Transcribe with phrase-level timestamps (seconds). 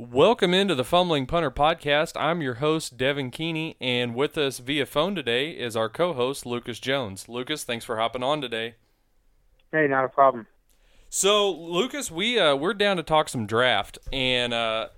[0.00, 2.12] Welcome into the Fumbling Punter Podcast.
[2.14, 6.46] I'm your host, Devin Keeney, and with us via phone today is our co host,
[6.46, 7.28] Lucas Jones.
[7.28, 8.76] Lucas, thanks for hopping on today.
[9.72, 10.46] Hey, not a problem.
[11.10, 14.90] So, Lucas, we uh, we're down to talk some draft, and uh,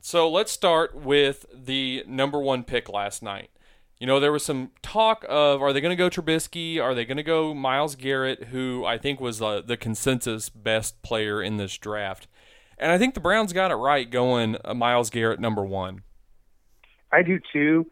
[0.00, 3.50] so let's start with the number one pick last night.
[3.98, 6.80] You know, there was some talk of are they going to go Trubisky?
[6.80, 11.02] Are they going to go Myles Garrett, who I think was uh, the consensus best
[11.02, 12.28] player in this draft?
[12.78, 16.02] And I think the Browns got it right going uh, Myles Garrett number one.
[17.12, 17.86] I do too.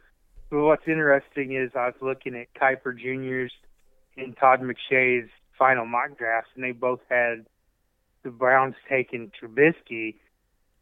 [0.50, 3.50] But what's interesting is I was looking at Kiper Jr.'s
[4.16, 5.28] and Todd McShay's
[5.58, 7.46] final mock drafts, and they both had
[8.22, 10.16] the Browns taking Trubisky.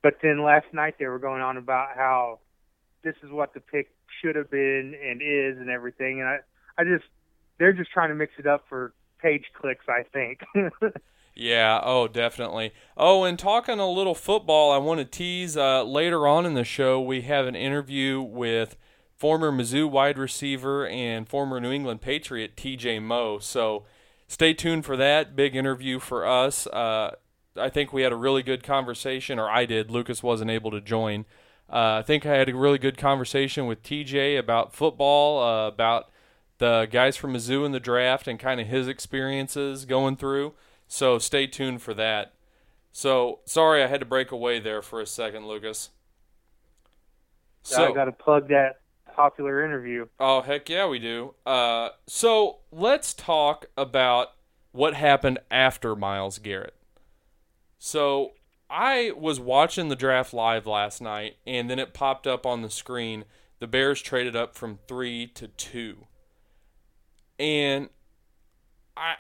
[0.03, 2.41] But then last night they were going on about how
[3.05, 3.91] this is what the pick
[4.21, 6.21] should have been and is and everything.
[6.21, 6.39] And I,
[6.77, 7.05] I just,
[7.59, 10.41] they're just trying to mix it up for page clicks, I think.
[11.35, 12.73] Yeah, oh, definitely.
[12.97, 16.65] Oh, and talking a little football, I want to tease uh, later on in the
[16.65, 18.77] show, we have an interview with
[19.17, 23.39] former Mizzou wide receiver and former New England Patriot TJ Moe.
[23.39, 23.85] So
[24.29, 25.35] stay tuned for that.
[25.35, 26.67] Big interview for us.
[26.67, 27.15] Uh,
[27.57, 29.91] I think we had a really good conversation, or I did.
[29.91, 31.25] Lucas wasn't able to join.
[31.71, 36.11] Uh, I think I had a really good conversation with TJ about football, uh, about
[36.59, 40.53] the guys from Mizzou in the draft, and kind of his experiences going through.
[40.93, 42.35] So stay tuned for that.
[42.93, 45.89] So sorry I had to break away there for a second, Lucas.
[47.63, 48.81] So I got to plug that
[49.17, 50.05] popular interview.
[50.21, 51.33] Oh heck yeah, we do.
[51.47, 54.33] Uh, so let's talk about
[54.73, 56.75] what happened after Myles Garrett.
[57.79, 58.33] So
[58.69, 62.71] I was watching the draft live last night, and then it popped up on the
[62.71, 63.25] screen.
[63.61, 66.05] The Bears traded up from three to two,
[67.39, 67.89] and
[68.95, 69.15] I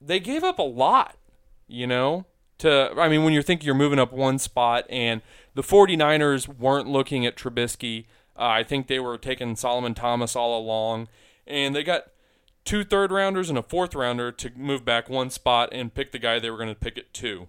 [0.00, 1.16] they gave up a lot,
[1.66, 2.26] you know,
[2.58, 5.22] to I mean when you're thinking you're moving up one spot and
[5.54, 8.06] the 49ers weren't looking at Trubisky.
[8.36, 11.08] Uh, I think they were taking Solomon Thomas all along
[11.46, 12.04] and they got
[12.64, 16.18] two third rounders and a fourth rounder to move back one spot and pick the
[16.18, 17.48] guy they were going to pick at 2.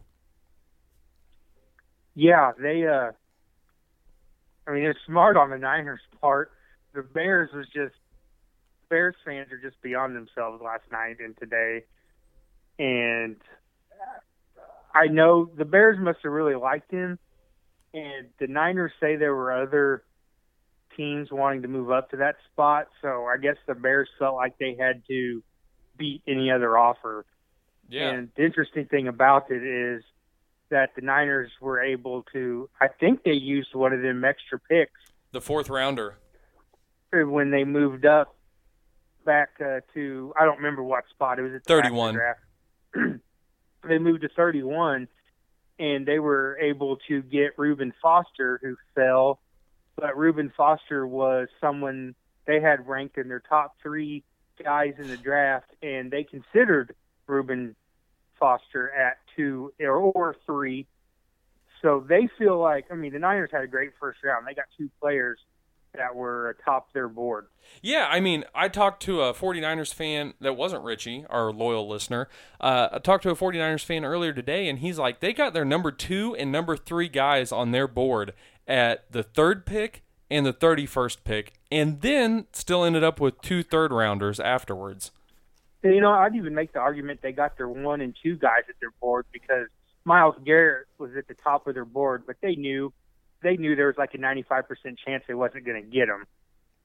[2.16, 3.12] Yeah, they uh
[4.68, 6.52] I mean, it's smart on the Niners part.
[6.94, 7.96] The Bears was just
[8.90, 11.84] Bears fans are just beyond themselves last night and today
[12.80, 13.36] and
[14.96, 17.20] I know the Bears must have really liked him,
[17.94, 20.04] and the Niners say there were other
[20.98, 24.58] teams wanting to move up to that spot, so I guess the Bears felt like
[24.58, 25.44] they had to
[25.98, 27.26] beat any other offer.
[27.90, 28.12] Yeah.
[28.12, 30.04] And the interesting thing about it is
[30.70, 35.00] that the Niners were able to, I think they used one of them extra picks.
[35.32, 36.18] The fourth rounder.
[37.12, 38.36] When they moved up
[39.26, 41.54] back uh, to, I don't remember what spot it was.
[41.56, 42.16] At 31.
[42.16, 42.40] Draft.
[43.88, 45.08] they moved to 31,
[45.80, 49.40] and they were able to get Reuben Foster, who fell.
[49.96, 54.24] But Reuben Foster was someone they had ranked in their top three
[54.64, 56.96] guys in the draft, and they considered
[57.28, 57.76] Reuben
[58.40, 60.88] Foster at two or, or three.
[61.82, 64.46] So they feel like, I mean, the Niners had a great first round.
[64.48, 65.40] They got two players
[65.96, 67.48] that were atop their board.
[67.82, 72.28] Yeah, I mean, I talked to a 49ers fan that wasn't Richie, our loyal listener.
[72.60, 75.66] Uh, I talked to a 49ers fan earlier today, and he's like, they got their
[75.66, 78.34] number two and number three guys on their board
[78.68, 83.64] at the third pick and the 31st pick, and then still ended up with two
[83.64, 85.12] third rounders afterwards.
[85.84, 88.64] And, you know, I'd even make the argument they got their one and two guys
[88.70, 89.68] at their board because
[90.06, 92.94] Myles Garrett was at the top of their board, but they knew
[93.42, 94.64] they knew there was like a 95%
[95.06, 96.26] chance they wasn't going to get him.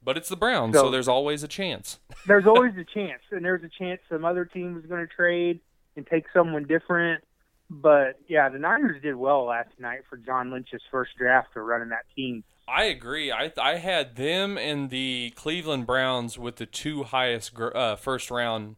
[0.02, 1.98] But it's the Browns, so, so there's always a chance.
[2.26, 5.60] there's always a chance, and there's a chance some other team was going to trade
[5.96, 7.24] and take someone different.
[7.70, 11.88] But yeah, the Niners did well last night for John Lynch's first draft for running
[11.88, 12.44] that team.
[12.68, 13.32] I agree.
[13.32, 18.76] I I had them and the Cleveland Browns with the two highest uh, first round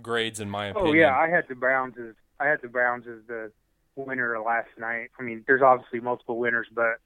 [0.00, 0.90] grades in my opinion.
[0.90, 3.52] Oh yeah, I had the Browns as I had the Browns as the
[3.96, 5.10] winner last night.
[5.18, 6.98] I mean, there's obviously multiple winners, but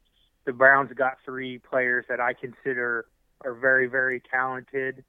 [0.44, 3.06] the Browns got three players that I consider
[3.44, 5.04] are very, very talented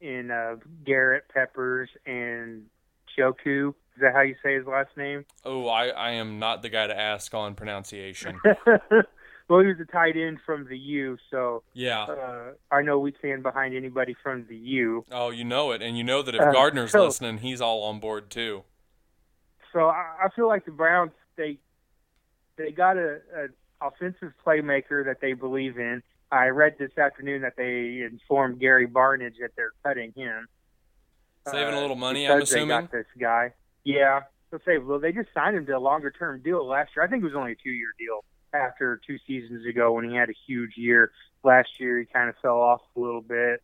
[0.00, 2.66] in uh, Garrett Peppers and
[3.16, 3.70] Choku.
[3.70, 5.24] Is that how you say his last name?
[5.44, 8.40] Oh, I, I am not the guy to ask on pronunciation.
[8.44, 13.12] well, he was a tight end from the U, so yeah, uh, I know we
[13.18, 15.04] stand behind anybody from the U.
[15.10, 17.82] Oh, you know it, and you know that if uh, Gardner's so, listening, he's all
[17.82, 18.62] on board too.
[19.72, 21.58] So I, I feel like the Browns they
[22.56, 23.48] they got a, a
[23.80, 26.02] offensive playmaker that they believe in.
[26.32, 30.46] I read this afternoon that they informed Gary Barnidge that they're cutting him.
[31.50, 32.68] Saving uh, a little money, I'm assuming.
[32.68, 33.52] They got this guy.
[33.84, 34.86] Yeah, they'll save.
[34.86, 37.04] Well, they just signed him to a longer term deal last year.
[37.04, 38.24] I think it was only a two year deal.
[38.52, 41.10] after two seasons ago when he had a huge year.
[41.42, 43.62] Last year he kind of fell off a little bit.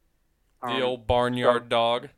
[0.63, 2.09] The um, old barnyard so, dog.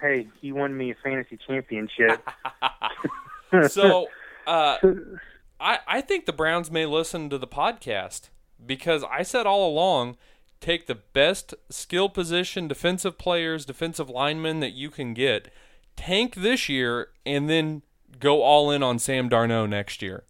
[0.00, 2.26] Hey, he won me a fantasy championship.
[3.68, 4.06] so,
[4.46, 4.78] uh,
[5.62, 8.28] I I think the Browns may listen to the podcast
[8.64, 10.16] because I said all along
[10.60, 15.52] take the best skill position defensive players, defensive linemen that you can get,
[15.96, 17.82] tank this year, and then
[18.18, 20.24] go all in on Sam Darnold next year.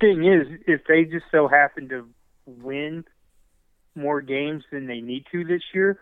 [0.00, 2.08] Thing is, if they just so happen to
[2.46, 3.04] win
[3.94, 6.00] more games than they need to this year,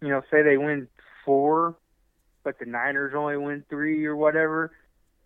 [0.00, 0.88] you know, say they win
[1.24, 1.76] four,
[2.42, 4.72] but the Niners only win three or whatever,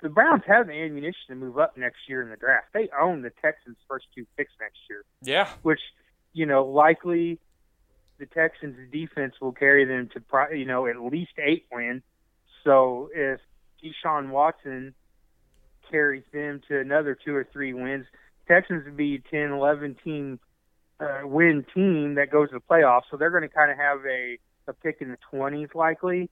[0.00, 2.68] the Browns have the ammunition to move up next year in the draft.
[2.72, 5.04] They own the Texans' first two picks next year.
[5.22, 5.48] Yeah.
[5.62, 5.80] Which,
[6.32, 7.38] you know, likely
[8.18, 12.02] the Texans' defense will carry them to, you know, at least eight wins.
[12.64, 13.40] So if
[13.82, 14.94] Deshaun Watson
[15.90, 18.06] carries them to another two or three wins,
[18.46, 20.38] Texans would be 10, 11 team
[21.00, 23.02] uh, win team that goes to the playoffs.
[23.10, 26.30] So they're going to kind of have a, a pick in the 20s likely.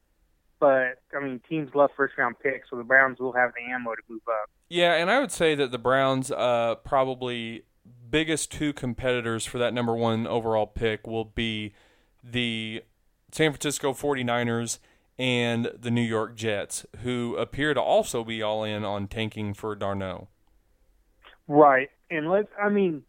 [0.59, 3.95] But I mean, teams love first round picks, so the Browns will have the ammo
[3.95, 4.51] to move up.
[4.69, 7.65] Yeah, and I would say that the Browns uh, probably
[8.11, 11.75] biggest two competitors for that number one overall pick will be
[12.25, 12.83] the
[13.31, 14.79] San Francisco 49ers
[15.19, 19.75] and the New York Jets, who appear to also be all in on tanking for
[19.77, 20.27] Darnold.
[21.49, 22.49] Right, and let's.
[22.61, 23.03] I mean,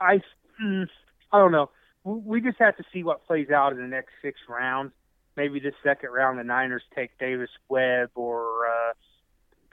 [0.00, 0.20] I.
[0.62, 0.88] Mm,
[1.32, 1.70] I don't know.
[2.04, 4.92] We just have to see what plays out in the next six rounds
[5.38, 8.92] maybe this second round the Niners take Davis Webb or uh,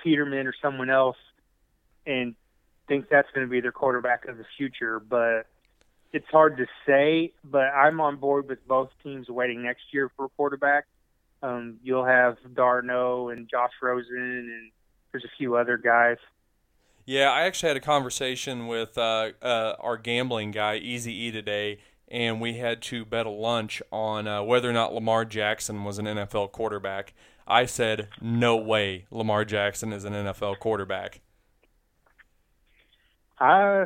[0.01, 1.17] Peterman or someone else
[2.05, 2.35] and
[2.87, 4.99] think that's going to be their quarterback of the future.
[4.99, 5.47] But
[6.13, 7.33] it's hard to say.
[7.43, 10.85] But I'm on board with both teams waiting next year for a quarterback.
[11.41, 14.71] Um, you'll have Darnold and Josh Rosen, and
[15.11, 16.17] there's a few other guys.
[17.05, 21.79] Yeah, I actually had a conversation with uh, uh, our gambling guy, Easy E, today,
[22.07, 25.97] and we had to bet a lunch on uh, whether or not Lamar Jackson was
[25.97, 27.13] an NFL quarterback.
[27.47, 31.21] I said, no way Lamar Jackson is an NFL quarterback.
[33.39, 33.85] Uh,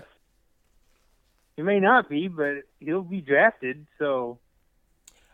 [1.55, 4.39] he may not be, but he'll be drafted, so.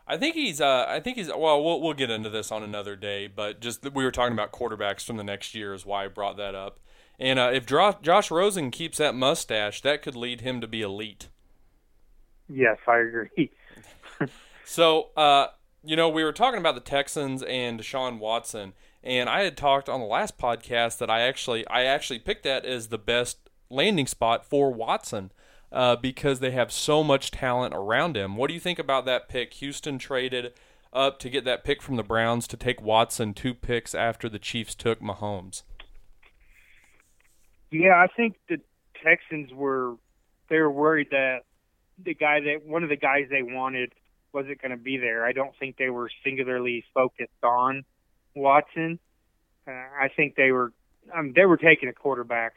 [0.08, 0.62] I think he's.
[0.62, 1.28] Uh, I think he's.
[1.28, 4.52] Well, we'll we'll get into this on another day, but just we were talking about
[4.52, 6.80] quarterbacks from the next year is why I brought that up.
[7.20, 11.30] And uh, if Josh Rosen keeps that mustache, that could lead him to be elite.
[12.48, 13.52] Yes, I agree.
[14.66, 15.48] so, uh,
[15.84, 19.90] you know, we were talking about the Texans and Deshaun Watson, and I had talked
[19.90, 24.08] on the last podcast that I actually I actually picked that as the best landing
[24.08, 25.32] spot for Watson
[25.72, 28.36] uh, because they have so much talent around him.
[28.36, 29.54] What do you think about that pick?
[29.56, 30.54] Houston traded
[30.94, 34.40] up to get that pick from the Browns to take Watson two picks after the
[34.40, 35.64] Chiefs took Mahomes.
[37.72, 38.62] Yeah, I think the
[39.04, 39.96] Texans were
[40.50, 41.42] they were worried that
[42.04, 43.94] the guy that one of the guys they wanted
[44.34, 45.26] wasn't going to be there.
[45.26, 47.84] I don't think they were singularly focused on
[48.36, 49.00] Watson.
[49.68, 50.74] Uh, I think they were
[51.16, 52.56] um, they were taking a quarterback.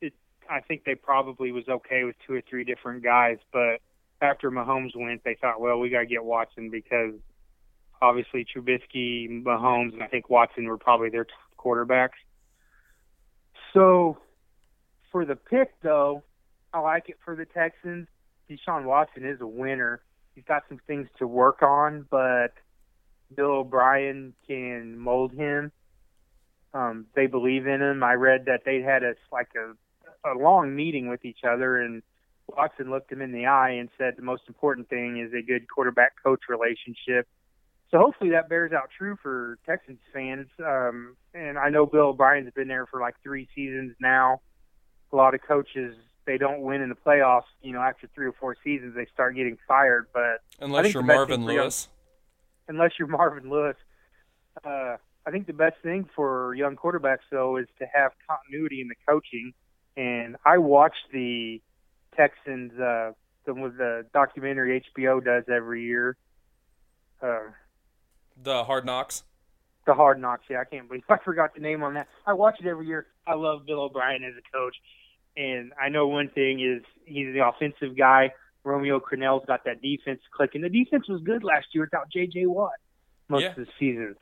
[0.00, 0.14] It,
[0.48, 3.80] I think they probably was okay with two or three different guys, but
[4.20, 7.14] after Mahomes went, they thought, well, we got to get Watson because
[8.00, 12.18] obviously Trubisky, Mahomes, and I think Watson were probably their top quarterbacks.
[13.74, 14.18] So
[15.10, 16.22] for the pick, though,
[16.72, 18.08] I like it for the Texans.
[18.52, 20.02] Deshaun Watson is a winner.
[20.34, 22.52] He's got some things to work on, but
[23.34, 25.72] Bill O'Brien can mold him.
[26.74, 28.02] Um, they believe in him.
[28.02, 29.74] I read that they had a like a
[30.28, 32.02] a long meeting with each other, and
[32.48, 35.68] Watson looked him in the eye and said the most important thing is a good
[35.68, 37.28] quarterback coach relationship.
[37.90, 40.48] So hopefully that bears out true for Texans fans.
[40.64, 44.40] Um, and I know Bill O'Brien's been there for like three seasons now.
[45.12, 48.32] A lot of coaches they don't win in the playoffs, you know, after three or
[48.32, 50.06] four seasons, they start getting fired.
[50.12, 51.88] But unless you're Marvin Lewis,
[52.68, 53.76] young, unless you're Marvin Lewis,
[54.64, 58.88] uh, I think the best thing for young quarterbacks though is to have continuity in
[58.88, 59.52] the coaching.
[59.96, 61.60] And I watched the
[62.16, 63.12] Texans, uh,
[63.44, 66.16] the, the documentary HBO does every year.
[67.20, 67.50] Uh,
[68.42, 69.24] the Hard Knocks.
[69.86, 70.44] The Hard Knocks.
[70.48, 72.08] Yeah, I can't believe I forgot the name on that.
[72.26, 73.06] I watch it every year.
[73.26, 74.76] I love Bill O'Brien as a coach
[75.36, 78.32] and I know one thing is he's the offensive guy.
[78.64, 80.62] Romeo Crennel's got that defense clicking.
[80.62, 82.46] The defense was good last year without J.J.
[82.46, 82.72] Watt
[83.28, 83.50] most yeah.
[83.50, 84.14] of the season.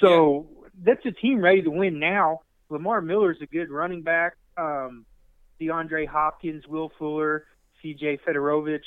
[0.00, 0.68] So yeah.
[0.84, 2.40] that's a team ready to win now.
[2.70, 4.36] Lamar Miller's a good running back.
[4.56, 5.04] Um,
[5.60, 7.44] DeAndre Hopkins, Will Fuller,
[7.82, 8.20] C.J.
[8.26, 8.80] Fiedorowicz.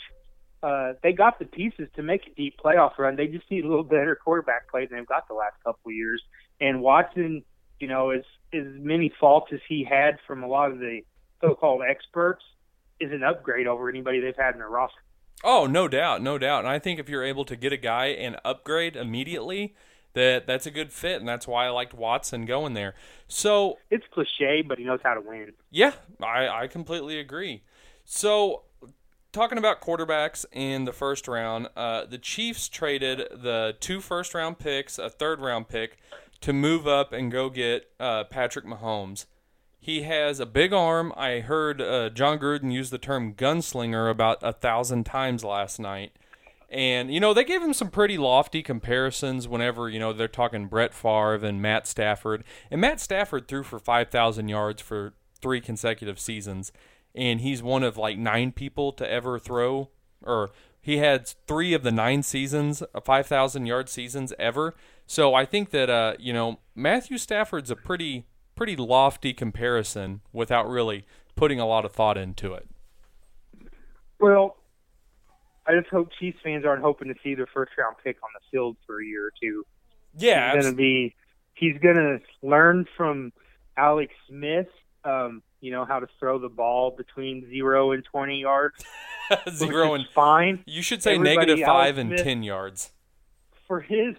[0.64, 3.16] Uh, they got the pieces to make a deep playoff run.
[3.16, 5.94] They just need a little better quarterback play than they've got the last couple of
[5.94, 6.22] years.
[6.60, 7.44] And Watson,
[7.80, 11.02] you know, as as many faults as he had from a lot of the
[11.42, 12.44] so-called experts
[13.00, 15.02] is an upgrade over anybody they've had in their roster.
[15.44, 16.60] Oh, no doubt, no doubt.
[16.60, 19.76] And I think if you're able to get a guy and upgrade immediately,
[20.14, 22.96] that that's a good fit, and that's why I liked Watson going there.
[23.28, 25.54] So it's cliche, but he knows how to win.
[25.72, 27.64] Yeah, I, I completely agree.
[28.06, 28.64] So
[29.32, 34.60] talking about quarterbacks in the first round, uh, the Chiefs traded the two first round
[34.60, 35.98] picks, a third round pick,
[36.42, 39.26] to move up and go get uh, Patrick Mahomes.
[39.84, 41.12] He has a big arm.
[41.18, 46.12] I heard uh, Jon Gruden use the term gunslinger about a thousand times last night.
[46.70, 50.68] And, you know, they gave him some pretty lofty comparisons whenever, you know, they're talking
[50.68, 52.44] Brett Favre and Matt Stafford.
[52.70, 56.72] And Matt Stafford threw for 5,000 yards for three consecutive seasons.
[57.16, 59.90] And he's one of like nine people to ever throw,
[60.22, 64.76] or he had three of the nine seasons, uh, 5,000 yard seasons ever.
[65.08, 68.28] So I think that, uh, you know, Matthew Stafford's a pretty
[68.62, 71.04] pretty lofty comparison without really
[71.36, 72.70] putting a lot of thought into it.
[74.20, 74.56] Well,
[75.66, 78.42] I just hope Chiefs fans aren't hoping to see their first round pick on the
[78.52, 79.66] field for a year or two.
[80.16, 81.16] Yeah, he's gonna be
[81.56, 83.34] he's gonna learn from
[83.78, 84.68] Alex Smith.
[85.04, 88.86] Um, you know how to throw the ball between zero and twenty yards.
[89.50, 90.64] zero and fine.
[90.68, 92.92] You should say negative five Alex and Smith, ten yards.
[93.68, 94.14] For his,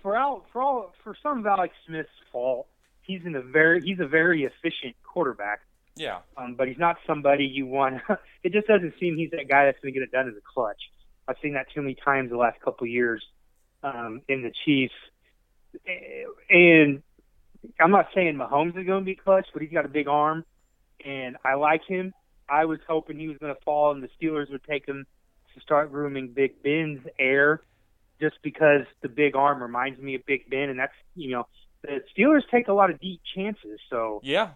[0.00, 2.66] for Al, for all, for some of Alex Smith's fault,
[3.06, 5.60] he's in a very he's a very efficient quarterback.
[5.96, 6.18] Yeah.
[6.36, 8.02] Um, but he's not somebody you want.
[8.42, 10.42] it just doesn't seem he's that guy that's going to get it done as a
[10.54, 10.80] clutch.
[11.26, 13.24] I've seen that too many times the last couple of years
[13.82, 14.94] um, in the Chiefs.
[16.50, 17.02] And
[17.80, 20.44] I'm not saying Mahomes is going to be clutch, but he's got a big arm,
[21.04, 22.12] and I like him.
[22.48, 25.06] I was hoping he was going to fall, and the Steelers would take him
[25.54, 27.62] to start grooming Big Ben's heir,
[28.20, 31.46] just because the big arm reminds me of Big Ben, and that's you know
[31.86, 33.80] the Steelers take a lot of deep chances.
[33.88, 34.50] So yeah,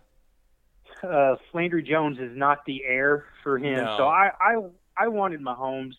[1.02, 3.84] uh, Landry Jones is not the heir for him.
[3.84, 3.96] No.
[3.96, 4.56] So I, I
[4.96, 5.94] I wanted Mahomes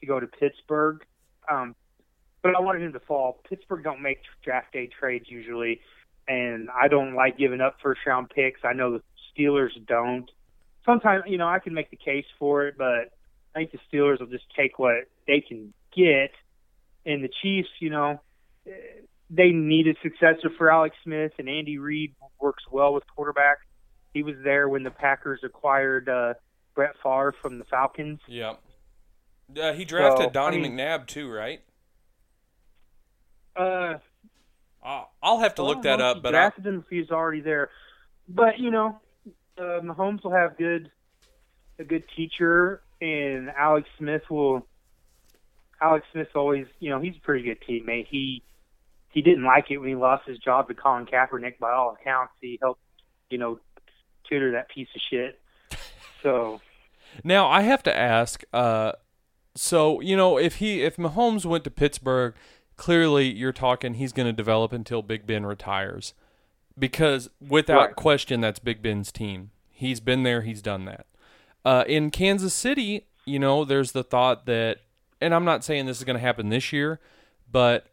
[0.00, 1.04] to go to Pittsburgh,
[1.48, 1.74] um,
[2.42, 3.40] but I wanted him to fall.
[3.48, 5.80] Pittsburgh don't make draft day trades usually,
[6.26, 8.60] and I don't like giving up first round picks.
[8.64, 9.02] I know the
[9.36, 10.30] Steelers don't.
[10.84, 13.12] Sometimes you know I can make the case for it, but
[13.54, 16.32] I think the Steelers will just take what they can get,
[17.04, 18.20] and the Chiefs, you know.
[19.30, 23.62] They need a successor for Alex Smith, and Andy Reid works well with quarterbacks
[24.12, 26.34] he was there when the Packers acquired uh,
[26.74, 28.20] Brett Favre from the Falcons.
[28.26, 28.54] Yeah.
[29.60, 31.60] Uh, he drafted so, Donnie I mean, McNabb too, right?
[33.56, 33.94] Uh,
[34.82, 36.22] I'll have to look that up.
[36.22, 36.70] But drafted I...
[36.70, 37.70] him if he's already there.
[38.28, 39.00] But you know,
[39.58, 40.90] uh, Mahomes will have good
[41.78, 44.66] a good teacher, and Alex Smith will.
[45.82, 48.06] Alex Smith always, you know, he's a pretty good teammate.
[48.08, 48.42] He
[49.10, 51.58] he didn't like it when he lost his job to Colin Kaepernick.
[51.58, 52.80] By all accounts, he helped,
[53.28, 53.58] you know,
[54.28, 55.40] tutor that piece of shit.
[56.22, 56.60] So
[57.24, 58.44] now I have to ask.
[58.52, 58.92] Uh,
[59.54, 62.34] so you know, if he if Mahomes went to Pittsburgh,
[62.76, 66.12] clearly you're talking he's going to develop until Big Ben retires,
[66.78, 67.96] because without right.
[67.96, 69.50] question, that's Big Ben's team.
[69.70, 70.42] He's been there.
[70.42, 71.06] He's done that.
[71.64, 74.80] Uh, in Kansas City, you know, there's the thought that,
[75.20, 77.00] and I'm not saying this is going to happen this year,
[77.50, 77.89] but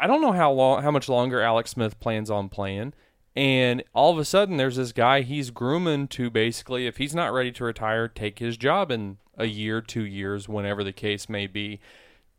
[0.00, 2.92] I don't know how long, how much longer Alex Smith plans on playing.
[3.36, 7.32] And all of a sudden, there's this guy he's grooming to basically, if he's not
[7.32, 11.46] ready to retire, take his job in a year, two years, whenever the case may
[11.46, 11.80] be.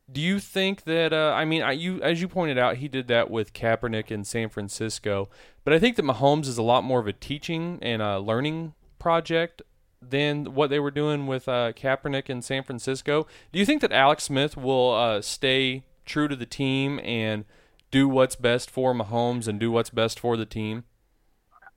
[0.09, 1.11] Do you think that?
[1.13, 4.23] Uh, I mean, I, you as you pointed out, he did that with Kaepernick in
[4.23, 5.29] San Francisco,
[5.63, 8.75] but I think that Mahomes is a lot more of a teaching and a learning
[8.99, 9.63] project
[9.99, 13.25] than what they were doing with uh, Kaepernick in San Francisco.
[13.51, 17.45] Do you think that Alex Smith will uh, stay true to the team and
[17.91, 20.83] do what's best for Mahomes and do what's best for the team?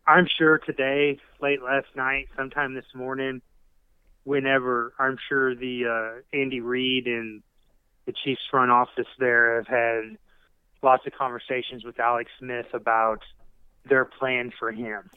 [0.06, 3.42] I'm sure today, late last night, sometime this morning,
[4.24, 7.42] whenever I'm sure the uh, Andy Reid and
[8.06, 10.16] the Chiefs front office there have had
[10.82, 13.22] lots of conversations with Alex Smith about
[13.88, 15.10] their plan for him.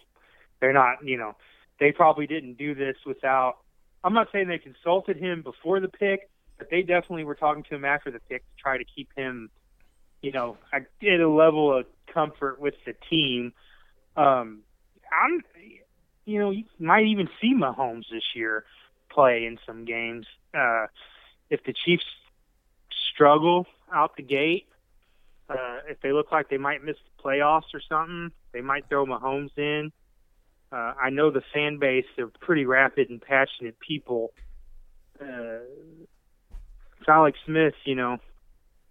[0.60, 1.36] They're not, you know,
[1.80, 3.58] they probably didn't do this without.
[4.04, 6.30] I'm not saying they consulted him before the pick,
[6.62, 9.50] but they definitely were talking to him after the pick to try to keep him
[10.22, 10.58] you know,
[11.00, 13.54] get a level of comfort with the team.
[14.16, 14.62] Um,
[15.12, 15.42] I'm,
[16.26, 18.66] you know, you might even see Mahomes this year
[19.10, 20.28] play in some games.
[20.54, 20.88] Uh,
[21.50, 22.06] if the Chiefs
[23.14, 24.68] struggle out the gate,
[25.50, 29.06] uh, if they look like they might miss the playoffs or something, they might throw
[29.06, 29.92] Mahomes in.
[30.72, 34.32] Uh, I know the fan base; they're pretty rapid and passionate people.
[35.20, 35.60] Uh,
[37.08, 38.18] Alex Smith, you know,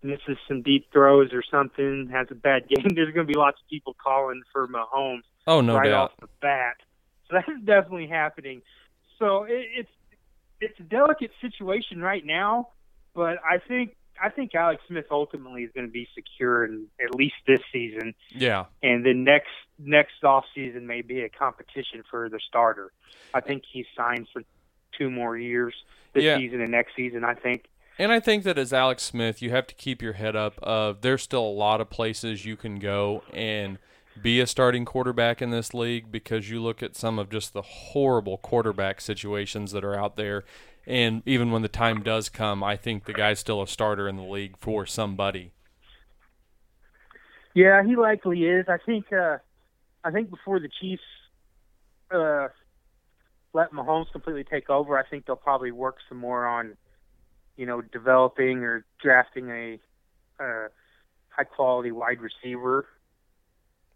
[0.02, 3.59] misses some deep throws or something, has a bad game, there's going to be lots
[3.61, 6.12] of people calling for Mahomes oh, no right doubt.
[6.12, 6.76] off the bat.
[7.29, 8.62] So that's definitely happening.
[9.19, 9.90] So it, it's
[10.61, 12.69] it's a delicate situation right now,
[13.14, 17.14] but I think I think Alex Smith ultimately is going to be secure in at
[17.14, 18.14] least this season.
[18.31, 18.64] Yeah.
[18.83, 19.49] And then next
[19.79, 22.93] next off season may be a competition for the starter.
[23.33, 24.43] I think he's signed for
[24.99, 25.75] two more years
[26.12, 26.37] this Yeah.
[26.38, 27.25] season and next season.
[27.25, 27.64] I think.
[28.00, 30.59] And I think that as Alex Smith, you have to keep your head up.
[30.62, 33.76] Of there's still a lot of places you can go and
[34.23, 37.61] be a starting quarterback in this league because you look at some of just the
[37.61, 40.45] horrible quarterback situations that are out there.
[40.87, 44.16] And even when the time does come, I think the guy's still a starter in
[44.16, 45.52] the league for somebody.
[47.52, 48.64] Yeah, he likely is.
[48.66, 49.12] I think.
[49.12, 49.37] uh
[50.02, 51.02] I think before the Chiefs
[52.11, 52.49] uh
[53.52, 56.78] let Mahomes completely take over, I think they'll probably work some more on,
[57.61, 59.79] you know, developing or drafting a
[60.43, 60.69] uh,
[61.29, 62.87] high quality wide receiver,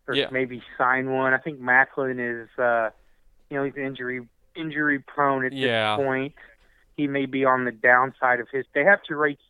[0.06, 0.28] or Yeah.
[0.30, 1.32] maybe sign one.
[1.32, 2.90] I think Maclin is, uh,
[3.48, 5.96] you know, he's injury injury prone at Yeah.
[5.96, 6.34] this point.
[6.94, 8.66] He may be on the downside of his.
[8.74, 9.40] They have to rate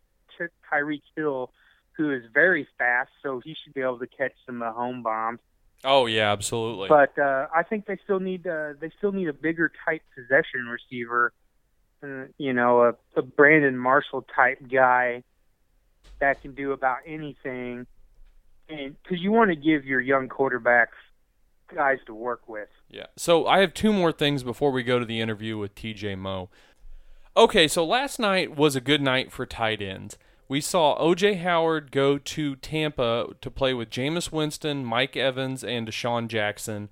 [0.70, 1.52] Tyreek Hill,
[1.96, 5.40] who is very fast, so he should be able to catch some uh, home bombs.
[5.82, 6.88] Oh yeah, absolutely.
[6.88, 10.68] But uh, I think they still need uh, they still need a bigger tight possession
[10.68, 11.32] receiver.
[12.04, 15.22] Uh, you know, a, a Brandon Marshall type guy
[16.20, 17.86] that can do about anything,
[18.68, 20.88] and because you want to give your young quarterbacks
[21.74, 22.68] guys to work with.
[22.90, 23.06] Yeah.
[23.16, 26.50] So I have two more things before we go to the interview with TJ Moe.
[27.36, 30.18] Okay, so last night was a good night for tight ends.
[30.46, 35.88] We saw OJ Howard go to Tampa to play with Jameis Winston, Mike Evans, and
[35.88, 36.90] DeSean Jackson.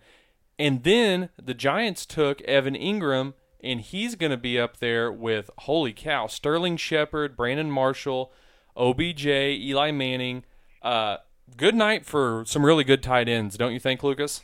[0.59, 5.51] And then the Giants took Evan Engram, and he's going to be up there with,
[5.59, 8.33] holy cow, Sterling Shepard, Brandon Marshall,
[8.77, 10.45] OBJ, Eli Manning.
[10.83, 11.19] Uh,
[11.57, 14.43] good night for some really good tight ends, don't you think, Lucas?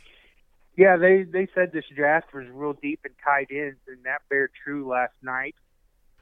[0.77, 4.51] Yeah, they they said this draft was real deep in tight ends, and that bared
[4.63, 5.55] true last night.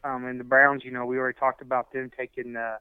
[0.04, 2.78] Um, and the Browns, you know, we already talked about them taking uh,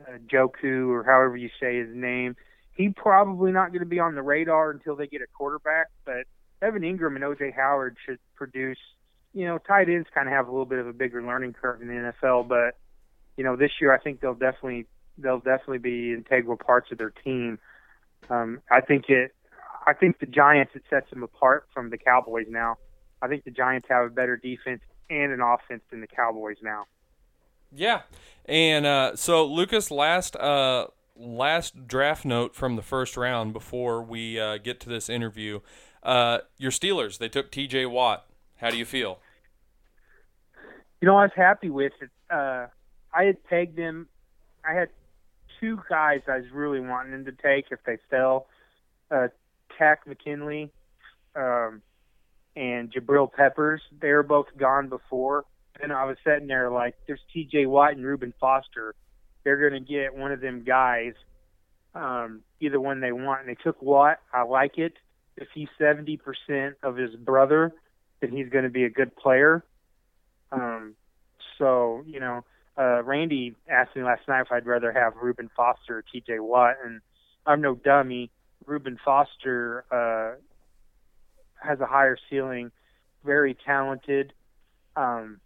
[0.00, 2.34] uh, Joku or however you say his name.
[2.74, 5.88] He probably not going to be on the radar until they get a quarterback.
[6.06, 6.24] But
[6.62, 8.78] Evan Engram and OJ Howard should produce.
[9.36, 11.82] You know, tight ends kind of have a little bit of a bigger learning curve
[11.82, 12.78] in the NFL, but
[13.36, 14.86] you know, this year I think they'll definitely
[15.18, 17.58] they'll definitely be integral parts of their team.
[18.30, 19.34] Um, I think it.
[19.86, 22.78] I think the Giants it sets them apart from the Cowboys now.
[23.20, 26.86] I think the Giants have a better defense and an offense than the Cowboys now.
[27.70, 28.02] Yeah,
[28.46, 34.40] and uh, so Lucas, last uh, last draft note from the first round before we
[34.40, 35.60] uh, get to this interview.
[36.02, 37.84] Uh, your Steelers, they took T.J.
[37.86, 38.26] Watt.
[38.56, 39.18] How do you feel?
[41.00, 42.10] You know, I was happy with it.
[42.30, 42.66] Uh,
[43.12, 44.08] I had pegged them.
[44.64, 44.88] I had
[45.60, 48.46] two guys I was really wanting them to take if they fell.
[49.10, 49.28] Uh,
[49.78, 50.70] Tak McKinley
[51.34, 51.82] um,
[52.56, 53.82] and Jabril Peppers.
[54.00, 55.44] They were both gone before.
[55.80, 57.66] And I was sitting there like, there's T.J.
[57.66, 58.94] Watt and Reuben Foster.
[59.44, 61.12] They're going to get one of them guys,
[61.94, 63.40] um, either one they want.
[63.40, 64.20] And they took Watt.
[64.32, 64.94] I like it.
[65.36, 66.18] If he's 70%
[66.82, 67.72] of his brother,
[68.20, 69.62] then he's going to be a good player.
[70.52, 70.94] Um,
[71.58, 72.44] so, you know,
[72.78, 76.76] uh, Randy asked me last night if I'd rather have Reuben Foster or TJ Watt,
[76.84, 77.00] and
[77.46, 78.30] I'm no dummy.
[78.66, 80.38] Reuben Foster uh,
[81.66, 82.70] has a higher ceiling,
[83.24, 84.32] very talented,
[84.94, 85.40] um,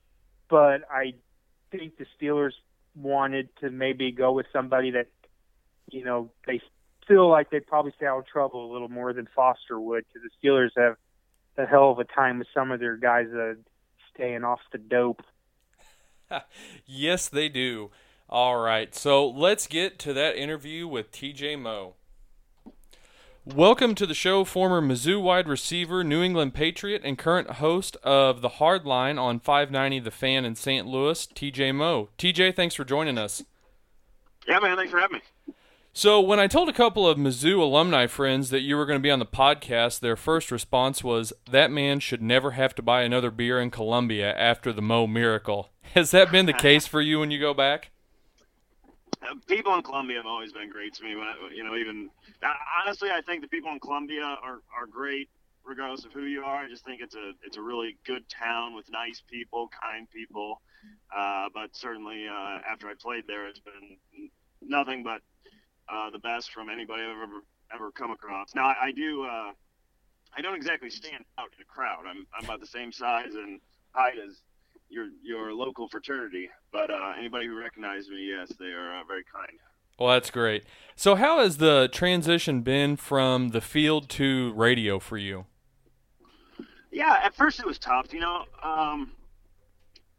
[0.49, 1.15] but I
[1.71, 2.53] think the Steelers
[2.97, 5.07] wanted to maybe go with somebody that,
[5.91, 6.61] you know, they
[7.07, 10.29] feel like they'd probably stay out of trouble a little more than Foster would, because
[10.29, 10.97] the Steelers have
[11.57, 13.55] a hell of a time with some of their guys uh,
[14.20, 15.22] staying off the dope.
[16.87, 17.90] yes, they do.
[18.28, 21.56] All right, so let's get to that interview with T.J.
[21.56, 21.94] Moe.
[23.46, 28.42] Welcome to the show, former Mizzou wide receiver, New England Patriot, and current host of
[28.42, 30.87] The Hard Line on 590 The Fan in St.
[30.87, 32.11] Louis, TJ Moe.
[32.18, 33.42] TJ, thanks for joining us.
[34.46, 34.76] Yeah, man.
[34.76, 35.54] Thanks for having me.
[35.92, 39.03] So, when I told a couple of Mizzou alumni friends that you were going to
[39.03, 43.03] be on the podcast, their first response was, That man should never have to buy
[43.03, 45.70] another beer in Columbia after the Mo miracle.
[45.94, 47.90] Has that been the case for you when you go back?
[49.20, 51.16] Uh, people in Columbia have always been great to me.
[51.16, 52.09] When I, you know, even
[52.87, 55.29] honestly, I think the people in Columbia are, are great,
[55.64, 56.64] regardless of who you are.
[56.64, 60.62] I just think it's a it's a really good town with nice people, kind people.
[61.14, 64.31] Uh, but certainly, uh, after I played there, it's been
[64.62, 65.20] nothing but
[65.92, 67.42] uh, the best from anybody I've ever
[67.74, 68.55] ever come across.
[68.55, 69.24] Now, I, I do.
[69.24, 69.53] Uh,
[70.37, 72.05] I don't exactly stand out in a crowd.
[72.09, 73.61] I'm I'm about the same size and
[73.92, 74.42] height as
[74.88, 76.48] your your local fraternity.
[76.72, 79.59] But uh, anybody who recognizes me, yes, they are uh, very kind.
[79.98, 80.64] Well, that's great.
[80.96, 85.46] So, how has the transition been from the field to radio for you?
[86.90, 88.12] Yeah, at first it was tough.
[88.12, 89.12] You know, um,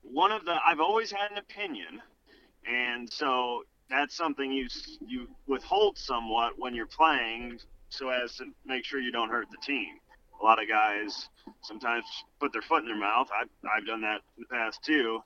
[0.04, 2.02] one of the I've always had an opinion,
[2.66, 4.68] and so that's something you
[5.06, 9.58] you withhold somewhat when you're playing, so as to make sure you don't hurt the
[9.66, 10.00] team.
[10.42, 11.30] A lot of guys
[11.62, 12.06] sometimes
[12.40, 13.30] put their foot in their mouth.
[13.40, 15.20] I've I've done that in the past too,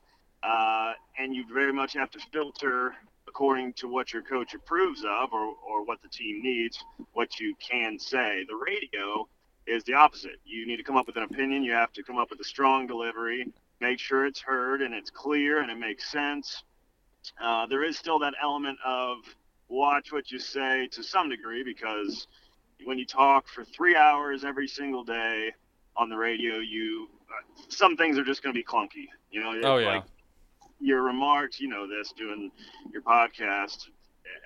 [0.43, 2.93] uh, and you very much have to filter
[3.28, 7.56] according to what your coach approves of or, or what the team needs, what you
[7.60, 8.45] can say.
[8.47, 9.28] The radio
[9.67, 10.38] is the opposite.
[10.45, 11.63] You need to come up with an opinion.
[11.63, 13.51] You have to come up with a strong delivery,
[13.82, 16.63] make sure it's heard and it's clear and it makes sense.
[17.41, 19.17] Uh, there is still that element of
[19.67, 22.27] watch what you say to some degree because
[22.83, 25.53] when you talk for three hours every single day
[25.97, 29.07] on the radio, you uh, some things are just going to be clunky.
[29.31, 29.95] You know, oh yeah.
[29.95, 30.03] Like
[30.79, 32.51] your remarks, you know this, doing
[32.91, 33.88] your podcast.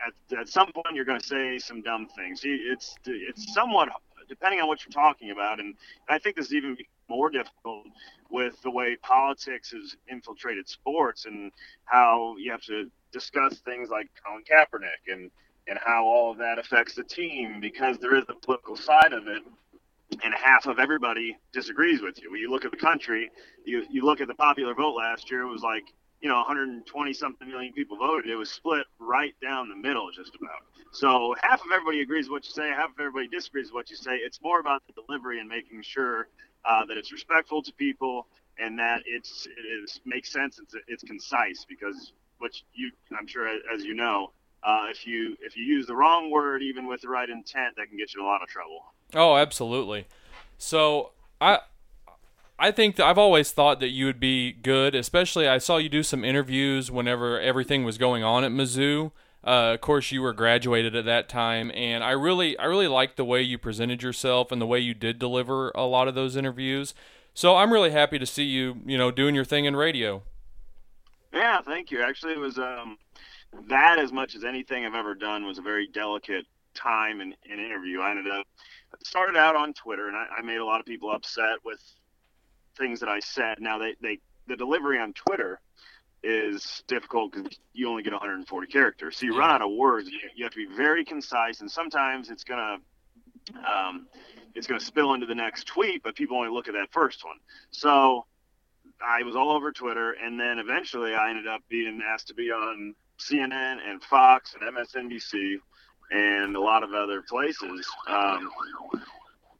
[0.05, 2.41] At, at some point, you're going to say some dumb things.
[2.43, 3.89] It's it's somewhat
[4.29, 5.59] depending on what you're talking about.
[5.59, 5.75] And
[6.07, 6.77] I think this is even
[7.09, 7.85] more difficult
[8.29, 11.51] with the way politics has infiltrated sports and
[11.85, 15.31] how you have to discuss things like Colin Kaepernick and,
[15.67, 19.27] and how all of that affects the team because there is the political side of
[19.27, 19.43] it.
[20.23, 22.31] And half of everybody disagrees with you.
[22.31, 23.29] When you look at the country,
[23.63, 25.83] you, you look at the popular vote last year, it was like
[26.21, 30.35] you know 120 something million people voted it was split right down the middle just
[30.35, 33.73] about so half of everybody agrees with what you say half of everybody disagrees with
[33.73, 36.27] what you say it's more about the delivery and making sure
[36.65, 38.27] uh, that it's respectful to people
[38.59, 43.47] and that it's it is makes sense it's it's concise because what you i'm sure
[43.73, 47.07] as you know uh, if you if you use the wrong word even with the
[47.07, 50.05] right intent that can get you in a lot of trouble oh absolutely
[50.57, 51.59] so i
[52.61, 55.87] I think that I've always thought that you would be good, especially I saw you
[55.87, 59.13] do some interviews whenever everything was going on at Mizzou.
[59.43, 63.15] Uh, of course, you were graduated at that time, and I really, I really liked
[63.15, 66.35] the way you presented yourself and the way you did deliver a lot of those
[66.35, 66.93] interviews.
[67.33, 70.23] So I'm really happy to see you, you know, doing your thing in radio.
[71.31, 72.01] Yeah, thank you.
[72.03, 72.97] Actually, it was um,
[73.69, 77.59] that as much as anything I've ever done was a very delicate time in an
[77.59, 78.01] interview.
[78.01, 78.45] I ended up
[79.03, 81.81] started out on Twitter, and I, I made a lot of people upset with
[82.77, 83.59] things that I said.
[83.59, 85.59] Now they, they the delivery on Twitter
[86.23, 90.09] is difficult because you only get 140 characters, so you run out of words.
[90.35, 92.77] You have to be very concise, and sometimes it's gonna
[93.67, 94.07] um,
[94.55, 97.37] it's gonna spill into the next tweet, but people only look at that first one.
[97.71, 98.25] So
[99.01, 102.51] I was all over Twitter, and then eventually I ended up being asked to be
[102.51, 105.57] on CNN and Fox and MSNBC
[106.11, 107.87] and a lot of other places.
[108.07, 108.49] Um,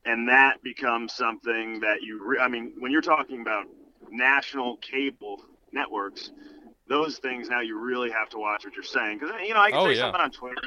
[0.06, 3.66] and that becomes something that you re- i mean when you're talking about
[4.12, 5.42] national cable
[5.74, 6.32] networks
[6.88, 9.70] those things now you really have to watch what you're saying because you know i
[9.70, 10.02] can oh, say yeah.
[10.02, 10.62] something on twitter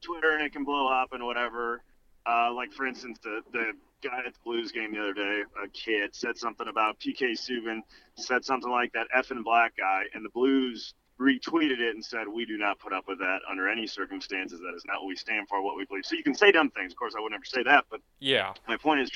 [0.00, 1.82] twitter and it can blow up and whatever
[2.26, 5.68] uh, like for instance the the guy at the blues game the other day a
[5.68, 7.80] kid said something about pk subban
[8.16, 12.44] said something like that effing black guy and the blues retweeted it and said, "We
[12.44, 14.60] do not put up with that under any circumstances.
[14.60, 16.70] That is not what we stand for, what we believe." So you can say dumb
[16.70, 16.92] things.
[16.92, 19.10] Of course, I would never say that, but yeah, my point is,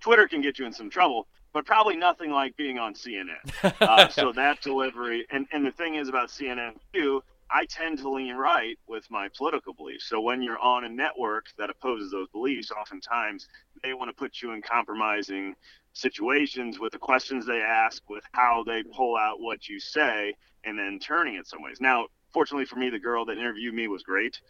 [0.00, 3.38] Twitter can get you in some trouble, but probably nothing like being on CNN.
[3.80, 7.22] uh, so that delivery, and and the thing is about CNN too.
[7.50, 10.08] I tend to lean right with my political beliefs.
[10.08, 13.46] So when you're on a network that opposes those beliefs, oftentimes
[13.82, 15.54] they want to put you in compromising
[15.92, 20.76] situations with the questions they ask, with how they pull out what you say, and
[20.76, 21.76] then turning it some ways.
[21.80, 24.40] Now, fortunately for me, the girl that interviewed me was great,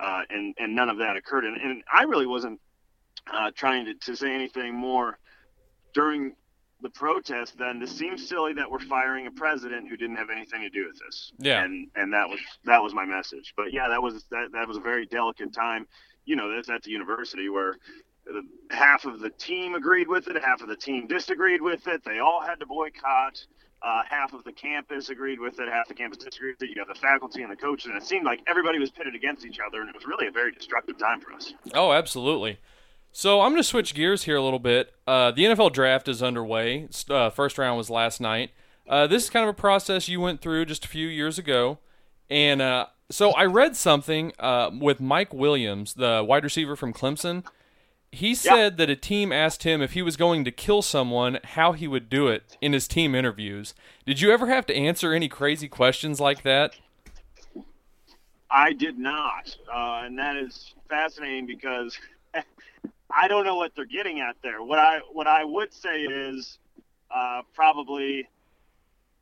[0.00, 1.44] uh, and and none of that occurred.
[1.44, 2.60] And, and I really wasn't
[3.30, 5.18] uh, trying to, to say anything more
[5.92, 6.34] during
[6.80, 10.60] the protest then this seems silly that we're firing a president who didn't have anything
[10.60, 13.88] to do with this yeah and and that was that was my message but yeah
[13.88, 15.86] that was that, that was a very delicate time
[16.24, 17.76] you know that's at the university where
[18.70, 22.18] half of the team agreed with it half of the team disagreed with it they
[22.18, 23.44] all had to boycott
[23.84, 26.74] uh, half of the campus agreed with it, half the campus disagreed with it.
[26.74, 29.44] You have the faculty and the coaches, and it seemed like everybody was pitted against
[29.44, 31.52] each other, and it was really a very destructive time for us.
[31.74, 32.58] Oh, absolutely.
[33.16, 34.92] So I'm going to switch gears here a little bit.
[35.06, 36.88] Uh, the NFL draft is underway.
[37.08, 38.50] Uh, first round was last night.
[38.86, 41.78] Uh, this is kind of a process you went through just a few years ago,
[42.28, 47.44] and uh, so I read something uh, with Mike Williams, the wide receiver from Clemson
[48.14, 51.72] he said that a team asked him if he was going to kill someone, how
[51.72, 53.74] he would do it in his team interviews.
[54.06, 56.76] Did you ever have to answer any crazy questions like that?
[58.50, 61.98] I did not, uh, and that is fascinating because
[63.16, 64.62] I don't know what they're getting at there.
[64.62, 66.58] What I what I would say is
[67.14, 68.28] uh, probably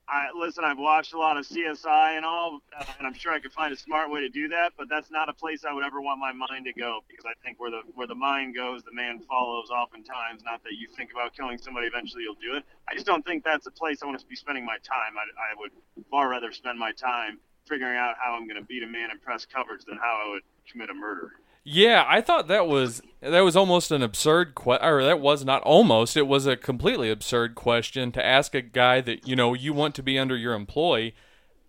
[0.08, 0.64] I listen.
[0.64, 3.72] I've watched a lot of CSI and all, uh, and I'm sure I could find
[3.72, 4.72] a smart way to do that.
[4.76, 7.34] But that's not a place I would ever want my mind to go because I
[7.44, 9.70] think where the where the mind goes, the man follows.
[9.70, 12.64] Oftentimes, not that you think about killing somebody, eventually you'll do it.
[12.88, 15.16] I just don't think that's a place I want to be spending my time.
[15.16, 15.70] I, I would
[16.10, 19.18] far rather spend my time figuring out how I'm going to beat a man in
[19.18, 21.32] press coverage than how I would commit a murder.
[21.64, 25.62] Yeah, I thought that was that was almost an absurd question, or that was not
[25.62, 26.16] almost.
[26.16, 29.94] It was a completely absurd question to ask a guy that you know you want
[29.96, 31.12] to be under your employ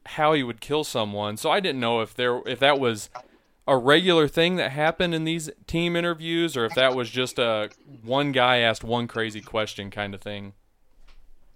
[0.06, 1.38] how he would kill someone.
[1.38, 3.10] So I didn't know if there if that was
[3.68, 7.70] a regular thing that happened in these team interviews, or if that was just a
[8.02, 10.54] one guy asked one crazy question kind of thing.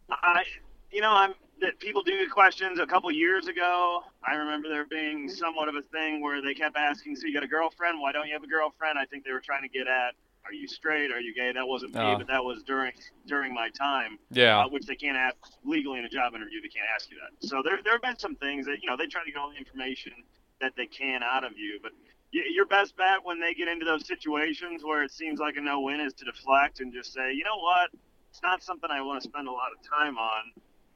[0.10, 0.44] I,
[0.92, 2.80] you know, I'm that people do questions.
[2.80, 6.78] A couple years ago, I remember there being somewhat of a thing where they kept
[6.78, 8.00] asking, "So you got a girlfriend?
[8.00, 10.16] Why don't you have a girlfriend?" I think they were trying to get at,
[10.46, 11.12] "Are you straight?
[11.12, 12.18] Are you gay?" That wasn't me, Oh.
[12.18, 12.94] but that was during
[13.26, 16.62] during my time, Yeah, uh, which they can't ask legally in a job interview.
[16.62, 17.48] They can't ask you that.
[17.48, 19.50] So there there have been some things that you know they try to get all
[19.50, 20.14] the information
[20.60, 21.92] that they can out of you, but.
[22.34, 26.02] Your best bet when they get into those situations where it seems like a no-win
[26.02, 27.90] is to deflect and just say, you know what,
[28.30, 30.52] it's not something I want to spend a lot of time on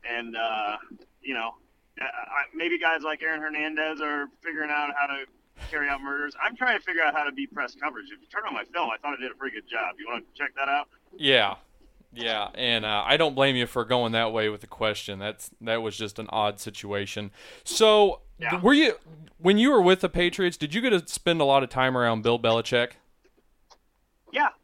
[0.10, 0.78] and uh,
[1.22, 1.52] you know,
[2.00, 5.26] I, I- maybe guys like Aaron Hernandez are figuring out how to
[5.70, 6.34] carry out murders.
[6.44, 8.06] I'm trying to figure out how to be press coverage.
[8.12, 9.96] If you turn on my film, I thought I did a pretty good job.
[10.00, 10.88] You want to check that out?
[11.18, 11.56] yeah,
[12.14, 15.20] yeah, and uh, I don't blame you for going that way with the question.
[15.20, 17.32] That's that was just an odd situation.
[17.64, 18.60] So, Yeah.
[18.60, 18.96] were you
[19.38, 20.58] when you were with the Patriots?
[20.58, 22.92] Did you get to spend a lot of time around Bill Belichick?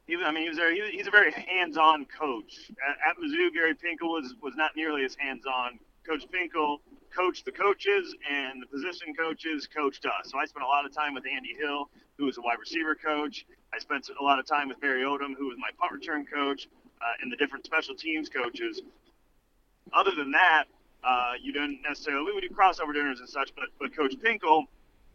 [0.10, 2.72] I mean, he was very, he, he's a very hands-on coach.
[2.88, 5.80] At, at Mizzou, Gary Pinkel was was not nearly as hands-on.
[6.08, 6.78] Coach Pinkel
[7.14, 10.32] coached the coaches, and the position coaches coached us.
[10.32, 12.96] So I spent a lot of time with Andy Hill, who was a wide receiver
[12.96, 13.46] coach.
[13.74, 16.70] I spent a lot of time with Barry Odom, who was my punt return coach,
[17.02, 18.82] uh, and the different special teams coaches.
[19.94, 20.66] Other than that,
[21.04, 24.64] uh, you didn't necessarily we would do crossover dinners and such, but but Coach Pinkel,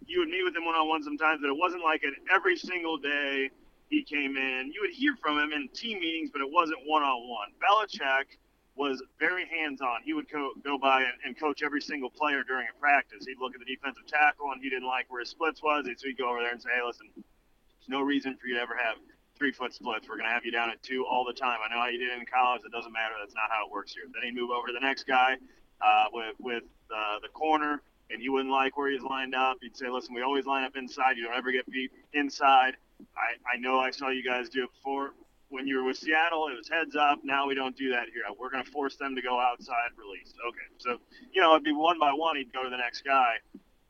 [0.07, 2.57] you would meet with him one on one sometimes, but it wasn't like an every
[2.57, 3.50] single day
[3.92, 4.72] he came in.
[4.72, 7.48] You would hear from him in team meetings, but it wasn't one on one.
[7.61, 8.40] Belichick
[8.74, 10.00] was very hands on.
[10.02, 13.26] He would go, go by and, and coach every single player during a practice.
[13.26, 16.09] He'd look at the defensive tackle and he didn't like where his splits was, so
[16.09, 18.74] he'd go over there and say, "Hey, listen, there's no reason for you to ever
[18.74, 18.96] have
[19.37, 20.09] three foot splits.
[20.09, 21.59] We're going to have you down at two all the time.
[21.61, 22.62] I know how you did in college.
[22.64, 23.14] It doesn't matter.
[23.20, 24.05] That's not how it works here.
[24.09, 25.37] Then he'd move over to the next guy
[25.85, 29.59] uh, with with uh, the corner, and he wouldn't like where he's lined up.
[29.61, 31.18] He'd say, "Listen, we always line up inside.
[31.18, 32.76] You don't ever get beat inside.
[33.16, 35.14] I, I know I saw you guys do it before.
[35.48, 37.20] When you were with Seattle, it was heads up.
[37.24, 38.22] Now we don't do that here.
[38.38, 40.32] We're going to force them to go outside release.
[40.48, 40.98] Okay, so
[41.32, 42.36] you know it'd be one by one.
[42.36, 43.34] He'd go to the next guy.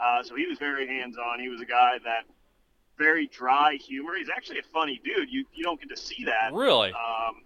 [0.00, 1.38] Uh, so he was very hands on.
[1.38, 2.24] He was a guy that
[2.98, 4.16] very dry humor.
[4.16, 5.30] He's actually a funny dude.
[5.30, 6.52] You you don't get to see that.
[6.52, 6.90] Really?
[6.90, 7.42] Um,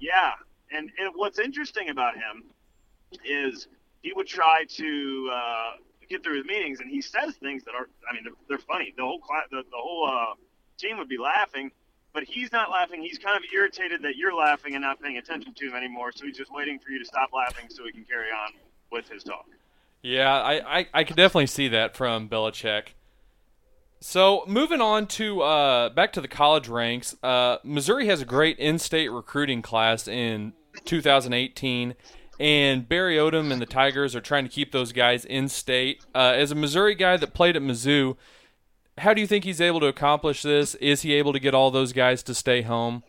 [0.00, 0.32] yeah,
[0.70, 2.44] and and what's interesting about him
[3.24, 3.68] is
[4.02, 5.70] he would try to uh,
[6.08, 8.92] get through his meetings, and he says things that are, I mean, they're, they're funny.
[8.96, 10.34] The whole class, the, the whole uh,
[10.80, 11.70] team would be laughing,
[12.12, 13.02] but he's not laughing.
[13.02, 16.12] He's kind of irritated that you're laughing and not paying attention to him anymore.
[16.14, 18.52] So he's just waiting for you to stop laughing so he can carry on
[18.90, 19.46] with his talk.
[20.02, 22.88] Yeah, I, I, I could definitely see that from Belichick.
[24.00, 28.58] So moving on to uh, back to the college ranks, uh, Missouri has a great
[28.58, 30.54] in-state recruiting class in
[30.86, 31.94] 2018,
[32.38, 36.06] and Barry Odom and the Tigers are trying to keep those guys in-state.
[36.14, 38.16] Uh, as a Missouri guy that played at Mizzou,
[39.00, 40.74] how do you think he's able to accomplish this?
[40.76, 43.02] Is he able to get all those guys to stay home?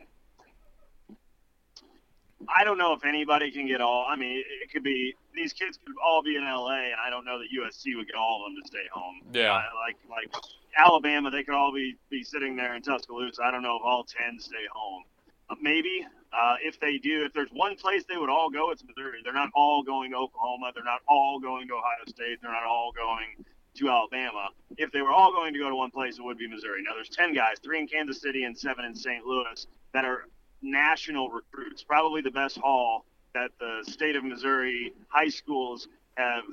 [2.47, 4.05] I don't know if anybody can get all.
[4.09, 7.25] I mean, it, could be these kids could all be in LA, and I don't
[7.25, 9.21] know that USC would get all of them to stay home.
[9.33, 9.53] Yeah.
[9.53, 10.43] Uh, like like
[10.77, 13.43] Alabama, they could all be be sitting there in Tuscaloosa.
[13.43, 15.03] I don't know if all ten stay home.
[15.49, 18.83] Uh, maybe uh, if they do, if there's one place they would all go, it's
[18.83, 19.19] Missouri.
[19.23, 20.71] They're not all going to Oklahoma.
[20.73, 22.39] They're not all going to Ohio State.
[22.41, 24.49] They're not all going to Alabama.
[24.77, 26.83] If they were all going to go to one place, it would be Missouri.
[26.83, 29.25] Now there's ten guys, three in Kansas City and seven in St.
[29.25, 30.25] Louis, that are
[30.61, 31.83] national recruits.
[31.83, 36.43] Probably the best haul that the state of Missouri high schools have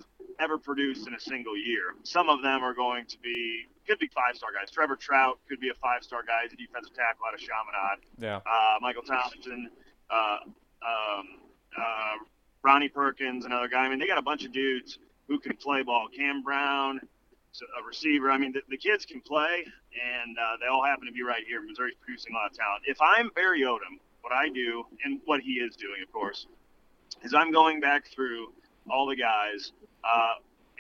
[0.41, 1.95] ever produced in a single year.
[2.05, 4.71] Some of them are going to be could be five star guys.
[4.71, 6.43] Trevor Trout could be a five star guy.
[6.45, 8.05] He's a defensive tackle out of Chaminade.
[8.19, 8.37] Yeah.
[8.37, 9.71] Uh, Michael Thompson,
[10.11, 11.27] uh, um,
[11.77, 12.17] uh,
[12.63, 13.79] Ronnie Perkins, another guy.
[13.85, 16.09] I mean, they got a bunch of dudes who can play ball.
[16.15, 17.01] Cam Brown,
[17.63, 18.31] a receiver.
[18.31, 21.43] I mean, the, the kids can play, and uh, they all happen to be right
[21.47, 21.61] here.
[21.63, 22.83] Missouri's producing a lot of talent.
[22.87, 26.47] If I'm Barry Odom, what I do, and what he is doing, of course,
[27.23, 28.53] is I'm going back through
[28.91, 29.73] all the guys,
[30.05, 30.35] uh,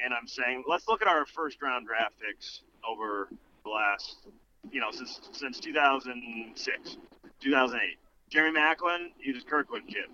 [0.04, 3.28] and I'm saying, let's look at our first round draft picks over
[3.64, 4.28] the last,
[4.70, 6.96] you know, since since 2006,
[7.40, 7.98] 2008.
[8.30, 10.04] Jerry Maclin, he was a Kirkwood kid.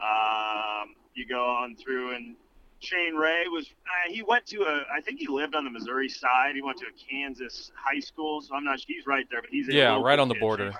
[0.00, 2.36] Um, you go on through and
[2.84, 6.08] Shane Ray was uh, he went to a I think he lived on the Missouri
[6.08, 6.54] side.
[6.54, 9.50] He went to a Kansas high school, so I'm not sure he's right there, but
[9.50, 10.40] he's a Yeah, right on the kid.
[10.40, 10.72] border.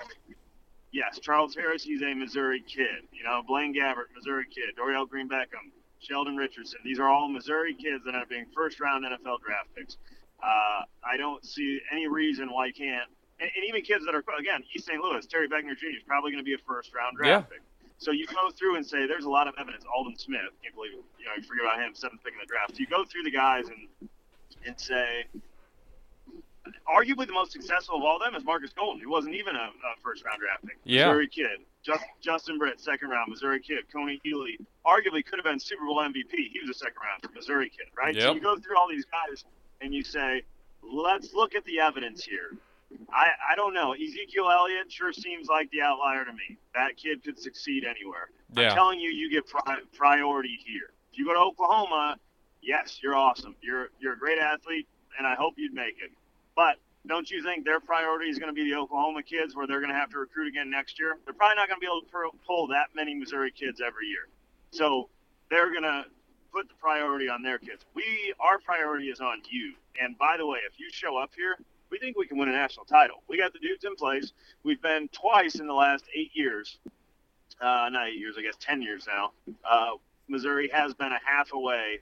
[0.91, 3.03] Yes, Charles Harris, he's a Missouri kid.
[3.11, 4.75] You know, Blaine Gabbert, Missouri kid.
[4.79, 6.79] Dorial Green Beckham, Sheldon Richardson.
[6.85, 9.97] These are all Missouri kids that end up being first round NFL draft picks.
[10.41, 13.09] Uh, I don't see any reason why you can't.
[13.41, 15.01] And, and even kids that are again East St.
[15.01, 15.97] Louis, Terry Beckner Jr.
[15.97, 17.61] is probably going to be a first round draft pick.
[17.97, 19.83] So you go through and say there's a lot of evidence.
[19.95, 21.03] Aldon Smith, can't believe it.
[21.17, 22.75] You know, you forget about him, seventh pick in the draft.
[22.75, 24.09] So you go through the guys and
[24.65, 25.25] and say,
[26.87, 30.01] arguably the most successful of all them is Markus Golden, who wasn't even a, a
[30.03, 30.77] first round draft pick.
[30.83, 31.07] Yeah.
[31.07, 31.59] Missouri kid.
[31.83, 33.85] Just, Justin Britt, second round, Missouri kid.
[33.93, 36.31] Kony Ealy, arguably could have been Super Bowl MVP.
[36.31, 38.15] He was a second round Missouri kid, right?
[38.19, 39.45] So you go through all these guys
[39.81, 40.43] and you say,
[40.81, 42.57] let's look at the evidence here.
[43.11, 43.93] I, I don't know.
[43.93, 46.57] Ezekiel Elliott sure seems like the outlier to me.
[46.73, 48.29] That kid could succeed anywhere.
[48.55, 48.69] Yeah.
[48.69, 50.91] I'm telling you, you get pri- priority here.
[51.11, 52.17] If you go to Oklahoma,
[52.61, 53.55] yes, you're awesome.
[53.61, 56.11] You're you're a great athlete, and I hope you'd make it.
[56.55, 56.75] But
[57.07, 59.91] don't you think their priority is going to be the Oklahoma kids, where they're going
[59.91, 61.17] to have to recruit again next year?
[61.25, 64.07] They're probably not going to be able to pu- pull that many Missouri kids every
[64.07, 64.27] year.
[64.71, 65.09] So
[65.49, 66.05] they're going to
[66.51, 67.85] put the priority on their kids.
[67.93, 69.73] We our priority is on you.
[70.01, 71.57] And by the way, if you show up here,
[71.95, 73.23] we think we can win a national title.
[73.29, 74.33] We got the dudes in place.
[74.63, 76.77] We've been twice in the last eight years.
[77.61, 79.31] Uh, not eight years, I guess ten years now.
[79.69, 79.91] Uh,
[80.27, 81.99] Missouri has been a half away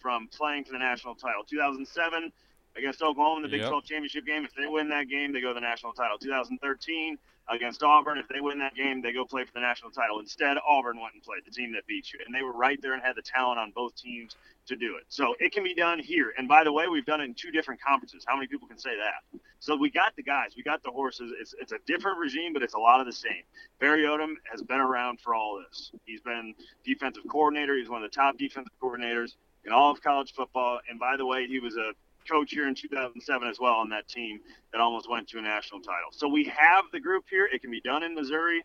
[0.00, 1.44] from playing for the national title.
[1.48, 2.32] 2007
[2.76, 3.68] against Oklahoma in the Big Yep.
[3.68, 4.44] 12 championship game.
[4.44, 6.18] If they win that game, they go to the national title.
[6.18, 7.16] 2013
[7.48, 8.18] against Auburn.
[8.18, 10.18] If they win that game, they go play for the national title.
[10.20, 12.94] Instead, Auburn went and played the team that beat you, and they were right there
[12.94, 15.04] and had the talent on both teams to do it.
[15.08, 16.32] So it can be done here.
[16.36, 18.24] And by the way, we've done it in two different conferences.
[18.26, 19.40] How many people can say that?
[19.60, 21.32] So we got the guys, we got the horses.
[21.40, 23.42] It's, it's a different regime, but it's a lot of the same.
[23.80, 25.92] Barry Odom has been around for all this.
[26.04, 26.54] He's been
[26.84, 27.76] defensive coordinator.
[27.76, 30.80] He's one of the top defensive coordinators in all of college football.
[30.88, 31.92] And by the way, he was a
[32.28, 34.40] coach here in 2007 as well on that team
[34.72, 36.10] that almost went to a national title.
[36.12, 37.48] So we have the group here.
[37.52, 38.64] It can be done in Missouri.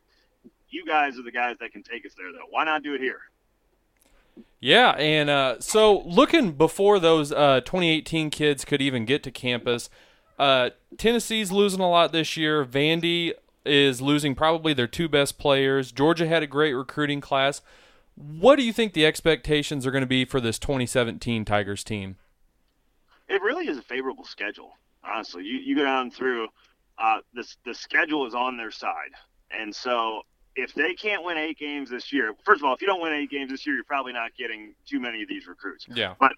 [0.70, 2.48] You guys are the guys that can take us there, though.
[2.50, 3.20] Why not do it here?
[4.60, 9.90] Yeah, and uh, so looking before those uh, 2018 kids could even get to campus,
[10.38, 12.64] uh, Tennessee's losing a lot this year.
[12.64, 13.34] Vandy
[13.66, 15.92] is losing probably their two best players.
[15.92, 17.62] Georgia had a great recruiting class.
[18.16, 22.18] What do you think the expectations are going to be for this 2017 Tigers team?
[23.32, 24.72] It really is a favorable schedule.
[25.04, 26.48] Honestly, you, you go down through
[26.98, 27.58] uh, this.
[27.66, 29.12] The schedule is on their side,
[29.50, 30.22] and so
[30.56, 33.14] if they can't win eight games this year, first of all, if you don't win
[33.14, 35.86] eight games this year, you're probably not getting too many of these recruits.
[35.90, 36.16] Yeah.
[36.20, 36.34] But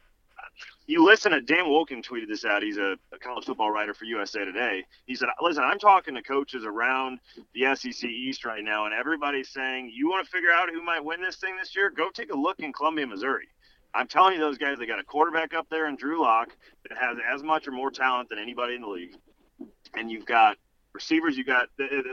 [0.85, 2.61] you listen to Dan Wolken tweeted this out.
[2.61, 4.85] He's a, a college football writer for USA Today.
[5.07, 7.19] He said, "Listen, I'm talking to coaches around
[7.55, 11.03] the SEC East right now, and everybody's saying you want to figure out who might
[11.03, 11.89] win this thing this year.
[11.89, 13.47] Go take a look in Columbia, Missouri.
[13.93, 14.77] I'm telling you, those guys.
[14.79, 16.49] They got a quarterback up there in Drew Lock
[16.87, 19.15] that has as much or more talent than anybody in the league,
[19.95, 20.57] and you've got."
[20.93, 21.69] Receivers, you got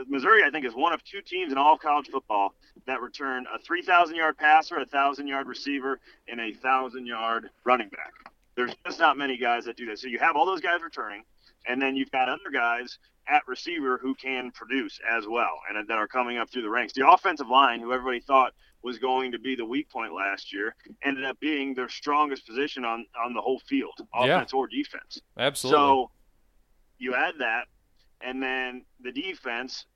[0.09, 0.43] Missouri.
[0.43, 2.55] I think is one of two teams in all of college football
[2.87, 7.91] that return a 3,000 yard passer, a thousand yard receiver, and a thousand yard running
[7.91, 8.13] back.
[8.57, 9.99] There's just not many guys that do that.
[9.99, 11.25] So you have all those guys returning,
[11.69, 12.99] and then you've got other guys
[13.31, 16.93] at receiver who can produce as well, and that are coming up through the ranks.
[16.93, 20.75] The offensive line, who everybody thought was going to be the weak point last year,
[21.05, 24.37] ended up being their strongest position on on the whole field, Yeah.
[24.37, 25.21] offense or defense.
[25.39, 25.79] Absolutely.
[25.79, 26.11] So
[26.99, 27.67] you add that,
[28.21, 29.87] and then the defense.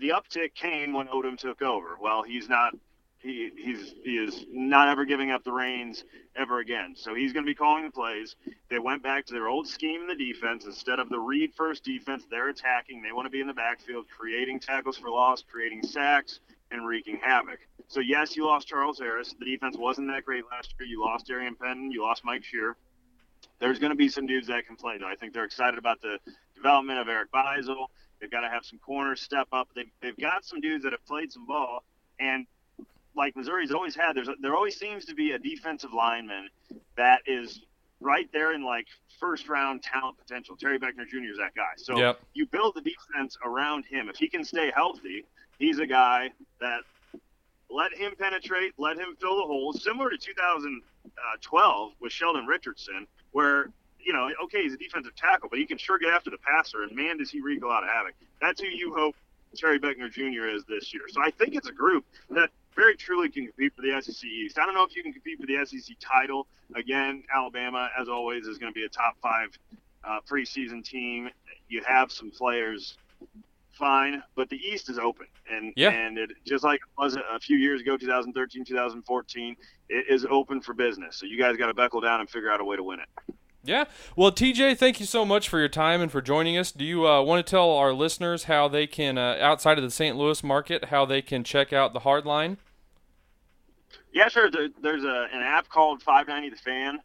[0.00, 1.98] The uptick came when Odom took over.
[2.00, 2.72] Well, he's not.
[3.20, 6.04] He he's he is not ever giving up the reins
[6.36, 6.94] ever again.
[6.96, 8.36] So he's going to be calling the plays.
[8.70, 11.82] They went back to their old scheme in the defense instead of the read first
[11.82, 12.24] defense.
[12.30, 13.02] They're attacking.
[13.02, 16.38] They want to be in the backfield, creating tackles for loss, creating sacks,
[16.70, 17.58] and wreaking havoc.
[17.88, 19.34] So yes, you lost Charles Harris.
[19.38, 20.88] The defense wasn't that great last year.
[20.88, 21.90] You lost Darian Penn.
[21.90, 22.76] You lost Mike Scherer.
[23.60, 25.08] There's going to be some dudes that can play though.
[25.08, 26.18] I think they're excited about the
[26.54, 27.86] development of Eric Beisel.
[28.20, 29.68] They've got to have some corners step up.
[29.74, 31.84] They've, they've got some dudes that have played some ball,
[32.18, 32.46] and
[33.18, 36.48] like Missouri's always had, there's a, there always seems to be a defensive lineman
[36.96, 37.60] that is
[38.00, 38.86] right there in like
[39.18, 40.56] first round talent potential.
[40.56, 41.30] Terry Beckner Jr.
[41.30, 41.72] is that guy.
[41.76, 42.20] So Yep.
[42.32, 44.08] you build the defense around him.
[44.08, 45.24] If he can stay healthy,
[45.58, 46.82] he's a guy that
[47.68, 53.70] let him penetrate, let him fill the holes, similar to 2012 with Sheldon Richardson, where
[54.00, 56.84] you know, okay, he's a defensive tackle, but he can sure get after the passer,
[56.84, 58.14] and man, does he wreak a lot of havoc.
[58.40, 59.16] That's who you hope
[59.56, 60.46] Terry Beckner Jr.
[60.46, 61.02] is this year.
[61.08, 64.58] So I think it's a group that very truly can compete for the SEC East.
[64.58, 66.46] I don't know if you can compete for the SEC title.
[66.76, 69.48] Again, Alabama, as always, is going to be a top five
[70.04, 71.28] uh, preseason team.
[71.68, 72.96] You have some players
[73.72, 75.90] fine, but the East is open, and Yeah.
[75.90, 79.56] and it just like it was a few years ago, 2013, 2014,
[79.88, 81.16] it is open for business.
[81.16, 83.34] So you guys got to buckle down and figure out a way to win it.
[83.64, 83.84] Yeah.
[84.16, 86.72] Well, TJ, thank you so much for your time and for joining us.
[86.72, 89.90] Do you uh, want to tell our listeners how they can, uh, outside of the
[89.90, 90.16] St.
[90.16, 92.56] Louis market, how they can check out the Hardline?
[94.12, 94.50] Yeah, sure.
[94.50, 96.98] There's a, an app called 590 The Fan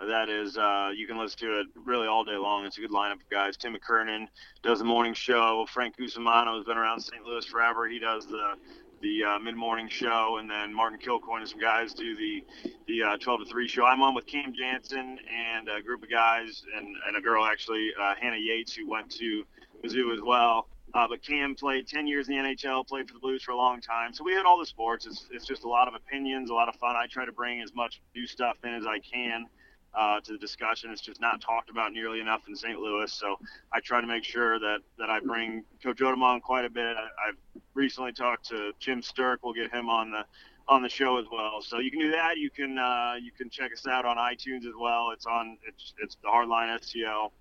[0.00, 2.64] that is uh, you can listen to it really all day long.
[2.66, 3.56] It's a good lineup of guys.
[3.56, 4.26] Tim McKernan
[4.62, 5.66] does the morning show.
[5.72, 7.22] Frank Cusumano has been around St.
[7.24, 7.88] Louis forever.
[7.88, 8.54] He does the
[9.02, 12.44] the uh, mid morning show, and then Martin Kilcoyne and some guys do the
[12.88, 13.84] the uh, 12 to 3 show.
[13.84, 17.90] I'm on with Cam Janssen and a group of guys and, and a girl actually,
[18.00, 19.44] uh, Hannah Yates, who went to
[19.84, 20.68] Mizzou as well.
[20.94, 23.56] Uh, but Cam played 10 years in the NHL, played for the Blues for a
[23.56, 24.12] long time.
[24.12, 25.06] So we had all the sports.
[25.06, 26.94] It's, it's just a lot of opinions, a lot of fun.
[26.94, 29.46] I try to bring as much new stuff in as I can
[29.92, 30.90] uh, to the discussion.
[30.92, 32.78] It's just not talked about nearly enough in St.
[32.78, 33.12] Louis.
[33.12, 33.36] So
[33.72, 36.96] I try to make sure that, that I bring Coach Odom on quite a bit.
[36.96, 39.38] I, I've recently talked to Jim Sterk.
[39.42, 40.24] We'll get him on the
[40.66, 41.60] on the show as well.
[41.60, 42.38] So you can do that.
[42.38, 45.10] You can uh, you can check us out on iTunes as well.
[45.12, 47.32] It's on it's it's the Hardline STL.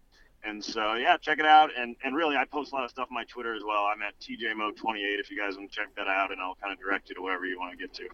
[0.45, 1.69] And so yeah, check it out.
[1.77, 3.85] And and really, I post a lot of stuff on my Twitter as well.
[3.85, 6.79] I'm at TJMoe28 if you guys want to check that out, and I'll kind of
[6.79, 8.07] direct you to wherever you want to get to.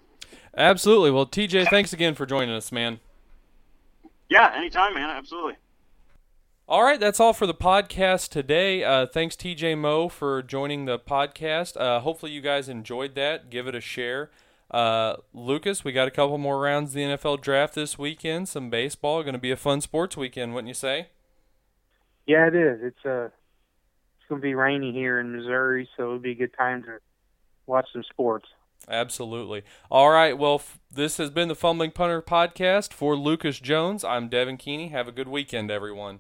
[0.56, 1.12] Absolutely.
[1.12, 3.00] Well, TJ, thanks again for joining us, man.
[4.30, 5.10] Yeah, anytime, man.
[5.10, 5.56] Absolutely.
[6.68, 8.84] All right, that's all for the podcast today.
[8.84, 11.76] Uh, thanks, TJ Moe, for joining the podcast.
[11.76, 13.50] Uh, hopefully, you guys enjoyed that.
[13.50, 14.30] Give it a share.
[14.70, 18.48] Uh, Lucas, we got a couple more rounds of the NFL draft this weekend.
[18.48, 19.24] Some baseball.
[19.24, 21.08] Going to be a fun sports weekend, wouldn't you say?
[22.30, 22.80] Yeah, it is.
[22.84, 26.84] It's uh, it's gonna be rainy here in Missouri, so it'll be a good time
[26.84, 27.00] to
[27.66, 28.46] watch some sports.
[28.88, 29.64] Absolutely.
[29.90, 30.38] All right.
[30.38, 34.04] Well, f- this has been the Fumbling Punter podcast for Lucas Jones.
[34.04, 34.90] I'm Devin Keeney.
[34.90, 36.20] Have a good weekend, everyone.